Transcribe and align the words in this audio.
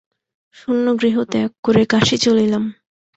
শূন্য 0.55 0.85
গৃহ 1.01 1.15
ত্যাগ 1.31 1.51
করে 1.63 1.83
কাশী 1.85 2.17
চলিলাম। 2.17 2.63